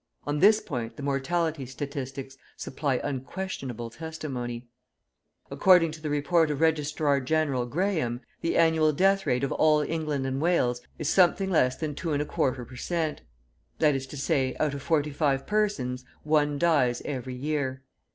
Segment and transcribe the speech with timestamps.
[0.25, 4.67] On this point the mortality statistics supply unquestionable testimony.
[5.51, 10.25] According to the Report of Registrar General Graham, the annual death rate of all England
[10.25, 13.21] and Wales is something less than 2.25 per cent.
[13.77, 17.83] That is to say, out of forty five persons, one dies every year.